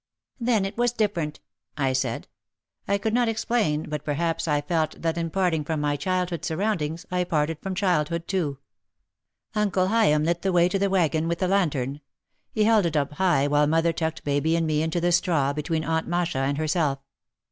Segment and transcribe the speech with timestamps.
[0.39, 1.41] "Then it was different,"
[1.77, 2.27] I said.
[2.87, 7.05] I could not explain but perhaps I felt that in parting from my childhood surroundings
[7.11, 8.57] I parted from childhood, too.
[9.53, 12.01] Uncle Hayim lit the way to the wagon with a lantern.
[12.51, 15.83] He held it up high while mother tucked baby and me into the straw, between
[15.85, 16.97] Aunt Masha and herself.